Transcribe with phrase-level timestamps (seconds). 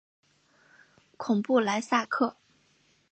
[1.15, 2.35] 孔布莱萨克。